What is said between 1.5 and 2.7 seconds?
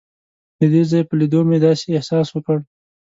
داسې احساس وکړ.